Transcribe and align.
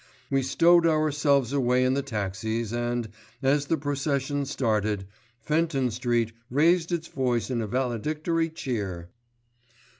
We 0.31 0.41
stowed 0.41 0.87
ourselves 0.87 1.53
away 1.53 1.83
in 1.85 1.93
the 1.93 2.01
taxis 2.01 2.73
and, 2.73 3.07
as 3.43 3.67
the 3.67 3.77
procession 3.77 4.45
started, 4.47 5.05
Fenton 5.41 5.91
Street 5.91 6.31
raised 6.49 6.91
its 6.91 7.07
voice 7.07 7.51
in 7.51 7.61
a 7.61 7.67
valedictory 7.67 8.49
cheer. 8.49 9.11